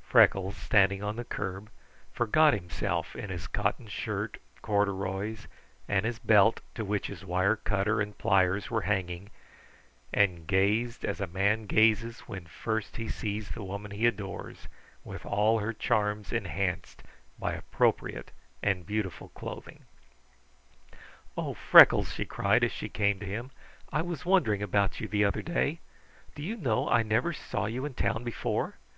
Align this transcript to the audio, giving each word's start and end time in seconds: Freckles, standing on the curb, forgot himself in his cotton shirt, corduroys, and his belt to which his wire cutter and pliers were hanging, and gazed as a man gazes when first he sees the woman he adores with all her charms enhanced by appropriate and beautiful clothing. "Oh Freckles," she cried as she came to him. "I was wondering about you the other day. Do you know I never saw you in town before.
Freckles, 0.00 0.56
standing 0.56 1.02
on 1.02 1.16
the 1.16 1.24
curb, 1.26 1.68
forgot 2.10 2.54
himself 2.54 3.14
in 3.14 3.28
his 3.28 3.46
cotton 3.46 3.86
shirt, 3.88 4.38
corduroys, 4.62 5.48
and 5.86 6.06
his 6.06 6.18
belt 6.18 6.62
to 6.74 6.82
which 6.82 7.08
his 7.08 7.26
wire 7.26 7.56
cutter 7.56 8.00
and 8.00 8.16
pliers 8.16 8.70
were 8.70 8.80
hanging, 8.88 9.28
and 10.14 10.46
gazed 10.46 11.04
as 11.04 11.20
a 11.20 11.26
man 11.26 11.66
gazes 11.66 12.20
when 12.20 12.46
first 12.46 12.96
he 12.96 13.06
sees 13.06 13.50
the 13.50 13.62
woman 13.62 13.90
he 13.90 14.06
adores 14.06 14.66
with 15.04 15.26
all 15.26 15.58
her 15.58 15.74
charms 15.74 16.32
enhanced 16.32 17.02
by 17.38 17.52
appropriate 17.52 18.30
and 18.62 18.86
beautiful 18.86 19.28
clothing. 19.28 19.84
"Oh 21.36 21.52
Freckles," 21.52 22.14
she 22.14 22.24
cried 22.24 22.64
as 22.64 22.72
she 22.72 22.88
came 22.88 23.18
to 23.20 23.26
him. 23.26 23.50
"I 23.92 24.00
was 24.00 24.24
wondering 24.24 24.62
about 24.62 25.00
you 25.00 25.06
the 25.06 25.26
other 25.26 25.42
day. 25.42 25.80
Do 26.34 26.42
you 26.42 26.56
know 26.56 26.88
I 26.88 27.02
never 27.02 27.34
saw 27.34 27.66
you 27.66 27.84
in 27.84 27.92
town 27.92 28.24
before. 28.24 28.76